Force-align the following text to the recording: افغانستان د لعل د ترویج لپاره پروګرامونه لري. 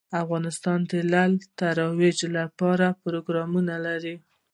افغانستان 0.23 0.79
د 0.91 0.91
لعل 1.11 1.31
د 1.41 1.45
ترویج 1.59 2.19
لپاره 2.37 2.87
پروګرامونه 3.03 3.73
لري. 3.85 4.15